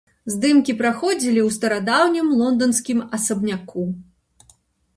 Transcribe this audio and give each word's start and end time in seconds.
Здымкі 0.35 0.73
праходзілі 0.79 1.41
ў 1.47 1.57
старадаўнім 1.59 2.27
лонданскім 2.41 3.05
асабняку. 3.21 3.87